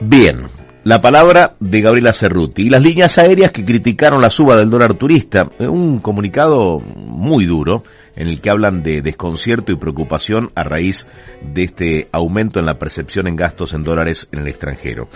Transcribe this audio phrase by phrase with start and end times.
[0.00, 0.42] Bien,
[0.84, 4.92] la palabra de Gabriela Cerruti y las líneas aéreas que criticaron la suba del dólar
[4.94, 5.50] turista.
[5.58, 7.82] Un comunicado muy duro
[8.14, 11.06] en el que hablan de desconcierto y preocupación a raíz
[11.42, 15.08] de este aumento en la percepción en gastos en dólares en el extranjero.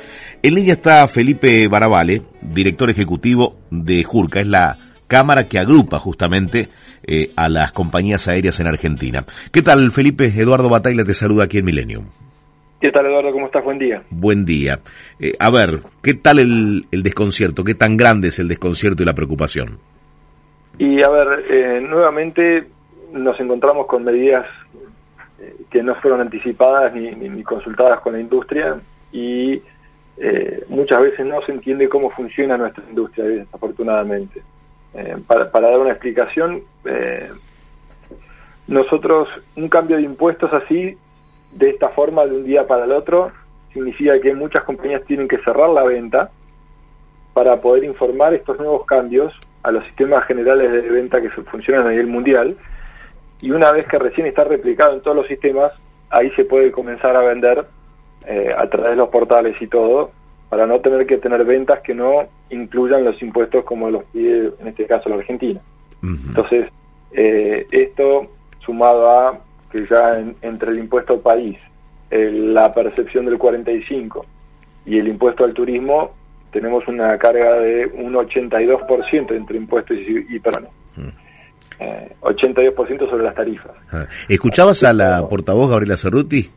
[0.42, 6.70] En línea está Felipe Barabale, director ejecutivo de Jurca, es la cámara que agrupa justamente
[7.02, 9.26] eh, a las compañías aéreas en Argentina.
[9.52, 10.32] ¿Qué tal, Felipe?
[10.34, 12.06] Eduardo Batalla te saluda aquí en Millennium.
[12.80, 13.30] ¿Qué tal, Eduardo?
[13.32, 13.62] ¿Cómo estás?
[13.62, 14.02] Buen día.
[14.08, 14.78] Buen día.
[15.20, 17.62] Eh, a ver, ¿qué tal el, desconcierto?
[17.62, 19.78] ¿Qué tan grande es el desconcierto y la preocupación?
[20.78, 22.64] Y a ver, eh, nuevamente
[23.12, 24.46] nos encontramos con medidas
[25.38, 28.80] eh, que no fueron anticipadas ni, consultadas con la industria
[29.12, 29.60] y
[30.68, 34.42] muchas veces no se entiende cómo funciona nuestra industria, desafortunadamente.
[35.26, 36.62] Para, para, dar una explicación,
[38.68, 40.96] nosotros un cambio de impuestos así
[41.52, 43.32] de esta forma de un día para el otro
[43.72, 46.30] significa que muchas compañías tienen que cerrar la venta
[47.32, 51.90] para poder informar estos nuevos cambios a los sistemas generales de venta que funcionan a
[51.90, 52.56] nivel mundial
[53.40, 55.72] y una vez que recién está replicado en todos los sistemas,
[56.10, 57.66] ahí se puede comenzar a vender
[58.26, 60.10] eh, a través de los portales y todo
[60.48, 64.66] para no tener que tener ventas que no incluyan los impuestos como los pide en
[64.66, 65.60] este caso la Argentina.
[66.02, 66.70] Entonces,
[67.12, 68.26] eh, esto
[68.58, 69.38] sumado a
[69.70, 71.56] que ya entre el impuesto país,
[72.10, 74.26] la percepción del 45
[74.86, 76.12] y el impuesto al turismo,
[76.52, 80.68] tenemos una carga de un 82% entre impuestos y, y perdón,
[82.20, 82.60] 82% mm.
[82.60, 83.72] eh, sobre las tarifas.
[83.92, 84.06] Ah.
[84.28, 86.50] ¿Escuchabas a la portavoz Gabriela Cerruti?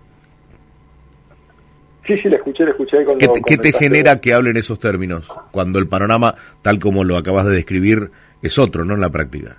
[2.06, 2.98] Sí, sí, la escuché, la escuché.
[3.18, 7.16] ¿Qué te, ¿qué te genera que hablen esos términos cuando el panorama, tal como lo
[7.16, 8.10] acabas de describir,
[8.42, 9.56] es otro, no en la práctica?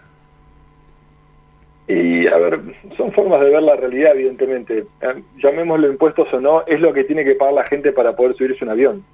[1.89, 2.61] Y a ver,
[2.97, 4.85] son formas de ver la realidad, evidentemente.
[5.01, 8.37] Eh, llamémoslo impuestos o no, es lo que tiene que pagar la gente para poder
[8.37, 9.05] subirse un avión.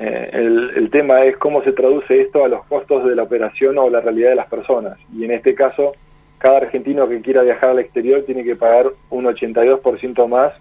[0.00, 0.30] Eh,
[0.76, 4.00] el, tema es cómo se traduce esto a los costos de la operación o la
[4.00, 4.96] realidad de las personas.
[5.12, 5.92] Y en este caso,
[6.38, 10.52] cada argentino que quiera viajar al exterior tiene que pagar un 82% más,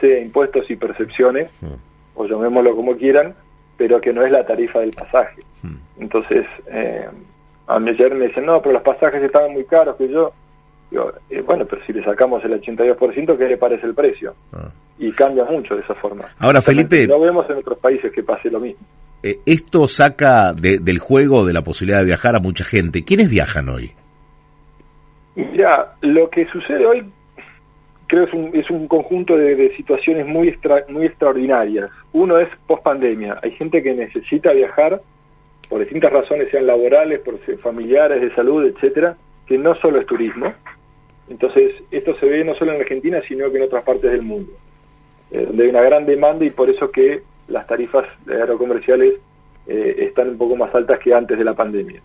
[0.00, 1.74] sea impuestos y percepciones, mm.
[2.16, 3.34] o llamémoslo como quieran,
[3.78, 5.42] pero que no es la tarifa del pasaje.
[5.62, 6.02] Mm.
[6.02, 7.06] Entonces, eh,
[7.66, 10.32] a mí ayer me dicen, no, pero los pasajes estaban muy caros, que yo
[11.30, 14.34] eh, bueno, pero si le sacamos el 82%, ¿qué le parece el precio?
[14.52, 14.68] Ah.
[14.98, 16.24] Y cambia mucho de esa forma.
[16.38, 17.06] Ahora, Felipe...
[17.06, 18.84] No vemos en otros países que pase lo mismo.
[19.22, 23.04] Eh, esto saca del juego, de la posibilidad de viajar a mucha gente.
[23.04, 23.92] ¿Quiénes viajan hoy?
[25.34, 27.04] Mira, lo que sucede hoy
[28.06, 30.56] creo es un, es un conjunto de, situaciones muy,
[30.88, 31.90] muy extraordinarias.
[32.12, 33.38] Uno es post pandemia.
[33.42, 35.00] Hay gente que necesita viajar
[35.68, 40.52] por distintas razones, sean laborales, por familiares, de salud, etcétera, que no solo es turismo,
[41.28, 44.52] entonces, esto se ve no solo en Argentina, sino que en otras partes del mundo,
[45.30, 49.14] eh, donde hay una gran demanda y por eso que las tarifas aerocomerciales
[49.66, 52.00] eh, están un poco más altas que antes de la pandemia.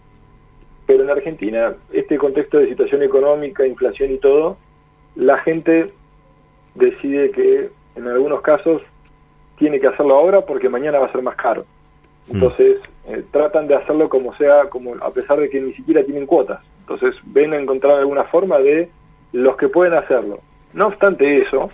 [0.88, 4.58] Pero en Argentina, este contexto de situación económica, inflación y todo,
[5.16, 5.92] la gente
[6.74, 8.82] decide que en algunos casos
[9.58, 11.66] tiene que hacerlo ahora porque mañana va a ser más caro.
[12.28, 12.36] Mm.
[12.36, 12.78] Entonces,
[13.08, 16.62] eh, tratan de hacerlo como sea, como a pesar de que ni siquiera tienen cuotas.
[16.80, 18.90] Entonces, ven a encontrar alguna forma de
[19.34, 20.40] los que pueden hacerlo.
[20.74, 21.70] No obstante eso,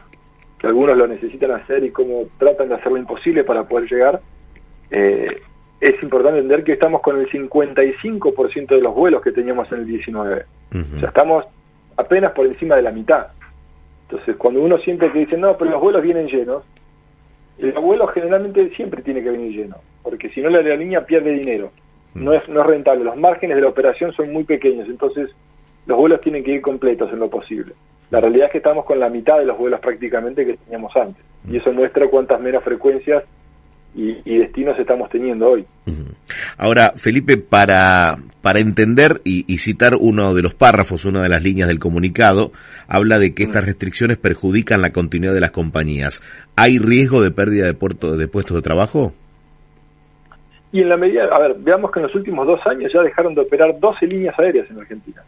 [0.59, 4.21] que algunos lo necesitan hacer y como tratan de hacer lo imposible para poder llegar,
[4.89, 5.41] eh,
[5.79, 9.85] es importante entender que estamos con el 55% de los vuelos que teníamos en el
[9.85, 10.45] 19.
[10.73, 11.45] O sea, estamos
[11.95, 13.27] apenas por encima de la mitad.
[14.09, 16.63] Entonces, cuando uno siente que dice, no, pero los vuelos vienen llenos,
[17.57, 21.71] el vuelo generalmente siempre tiene que venir lleno, porque si no la aerolínea pierde dinero.
[22.13, 25.29] No es, no es rentable, los márgenes de la operación son muy pequeños, entonces
[25.87, 27.73] los vuelos tienen que ir completos en lo posible.
[28.11, 31.23] La realidad es que estamos con la mitad de los vuelos prácticamente que teníamos antes.
[31.49, 33.23] Y eso muestra cuántas menos frecuencias
[33.95, 35.65] y, destinos estamos teniendo hoy.
[36.57, 41.67] Ahora, Felipe, para, para entender y, citar uno de los párrafos, una de las líneas
[41.67, 42.51] del comunicado,
[42.87, 46.21] habla de que estas restricciones perjudican la continuidad de las compañías.
[46.55, 49.13] ¿Hay riesgo de pérdida de, puerto, de puestos de trabajo?
[50.71, 53.33] Y en la medida, a ver, veamos que en los últimos dos años ya dejaron
[53.33, 55.23] de operar 12 líneas aéreas en Argentina.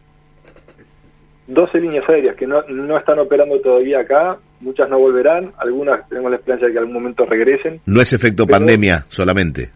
[1.50, 6.30] 12 líneas aéreas que no, no están operando todavía acá, muchas no volverán, algunas tenemos
[6.30, 7.80] la esperanza de que en algún momento regresen.
[7.86, 9.70] No es efecto pandemia solamente.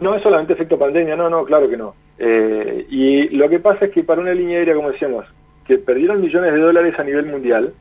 [0.00, 1.94] No es solamente efecto pandemia, no, no, claro que no.
[2.18, 5.24] Eh, y lo que pasa es que para una línea aérea, como decíamos,
[5.66, 7.72] que perdieron millones de dólares a nivel mundial,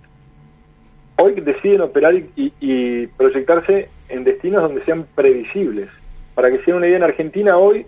[1.17, 5.89] hoy deciden operar y, y proyectarse en destinos donde sean previsibles.
[6.35, 7.85] Para que sea una idea, en Argentina hoy,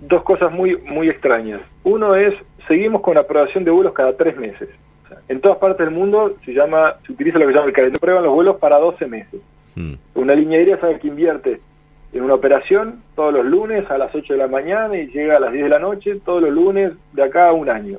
[0.00, 1.60] dos cosas muy, muy extrañas.
[1.84, 2.34] Uno es
[2.66, 4.68] seguimos con la aprobación de vuelos cada tres meses.
[5.28, 8.00] en todas partes del mundo se llama se utiliza lo que se llama el calendario.
[8.00, 9.40] Prueban los vuelos para 12 meses.
[9.74, 9.94] Hmm.
[10.14, 11.60] Una línea aérea sabe que invierte
[12.12, 15.40] en una operación todos los lunes a las 8 de la mañana y llega a
[15.40, 17.98] las 10 de la noche todos los lunes de acá a un año.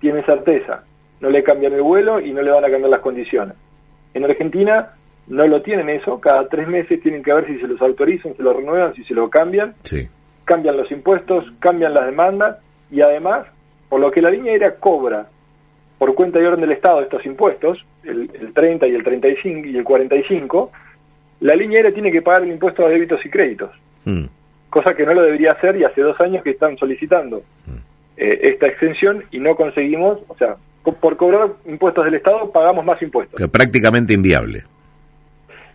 [0.00, 0.84] Tiene certeza,
[1.20, 3.54] no le cambian el vuelo y no le van a cambiar las condiciones.
[4.14, 4.94] En Argentina
[5.28, 8.42] no lo tienen eso, cada tres meses tienen que ver si se los autorizan, si
[8.42, 9.74] lo renuevan, si se lo cambian.
[9.82, 10.08] Sí.
[10.50, 12.56] Cambian los impuestos, cambian las demandas
[12.90, 13.46] y además,
[13.88, 15.28] por lo que la línea aérea cobra
[15.96, 19.76] por cuenta y orden del Estado estos impuestos, el, el 30 y el 35 y
[19.76, 20.72] el 45,
[21.42, 23.70] la línea aérea tiene que pagar el impuesto a débitos y créditos.
[24.04, 24.24] Mm.
[24.70, 27.42] Cosa que no lo debería hacer y hace dos años que están solicitando
[28.16, 32.84] eh, esta extensión y no conseguimos, o sea, co- por cobrar impuestos del Estado pagamos
[32.84, 33.38] más impuestos.
[33.40, 34.64] Que prácticamente inviable,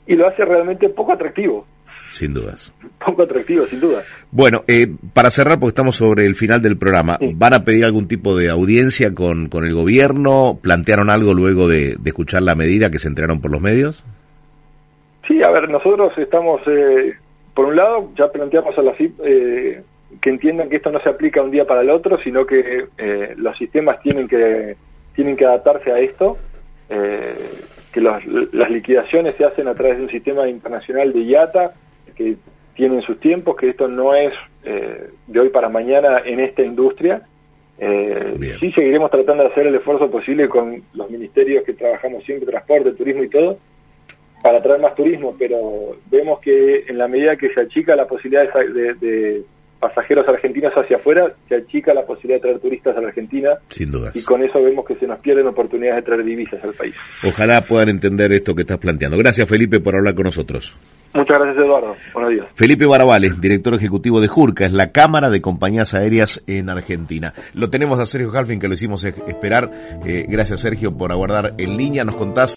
[0.05, 1.65] Y lo hace realmente poco atractivo,
[2.09, 2.73] sin dudas.
[3.05, 4.01] poco atractivo sin duda.
[4.31, 7.31] Bueno, eh, para cerrar, porque estamos sobre el final del programa, Sí.
[7.35, 10.57] ¿van a pedir algún tipo de audiencia con, con el gobierno?
[10.61, 14.03] ¿Plantearon algo luego de, de escuchar la medida que se enteraron por los medios?
[15.27, 17.13] Sí, a ver, nosotros estamos, eh,
[17.53, 19.83] por un lado, ya planteamos a la FIP eh,
[20.21, 23.33] que entiendan que esto no se aplica un día para el otro, sino que eh,
[23.37, 24.75] los sistemas tienen que
[25.15, 26.37] tienen que adaptarse a esto,
[26.89, 27.33] eh,
[27.93, 28.23] que los-
[28.53, 31.71] las liquidaciones se hacen a través de un sistema internacional de IATA,
[32.15, 32.35] que
[32.75, 37.21] tienen sus tiempos, que esto no es eh, de hoy para mañana en esta industria.
[37.77, 42.47] Eh, sí seguiremos tratando de hacer el esfuerzo posible con los ministerios que trabajamos siempre,
[42.49, 43.57] transporte, turismo y todo,
[44.41, 48.45] para traer más turismo, pero vemos que en la medida que se achica la posibilidad
[48.53, 49.43] de, de- de
[49.79, 53.91] pasajeros argentinos hacia afuera, se achica la posibilidad de traer turistas a la Argentina Sin
[53.91, 54.15] dudas.
[54.15, 56.95] y con eso vemos que se nos pierden oportunidades de traer divisas al país.
[57.23, 59.17] Ojalá puedan entender esto que estás planteando.
[59.17, 60.77] Gracias, Felipe, por hablar con nosotros.
[61.15, 61.95] Muchas gracias, Eduardo.
[62.13, 62.45] Buenos días.
[62.53, 67.33] Felipe Barabales, director ejecutivo de Jurca, es la Cámara de Compañías Aéreas en Argentina.
[67.53, 69.71] Lo tenemos a Sergio Halfin, que lo hicimos esperar.
[70.05, 72.03] Eh, gracias, Sergio, por aguardar en línea.
[72.03, 72.51] Nos contás